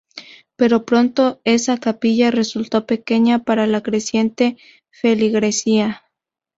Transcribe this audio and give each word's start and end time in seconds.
Pero 0.55 0.83
pronto 0.83 1.41
esa 1.43 1.77
capilla 1.79 2.31
resultó 2.31 2.87
pequeña 2.87 3.43
para 3.43 3.67
la 3.67 3.81
creciente 3.83 4.57
feligresía. 4.89 6.01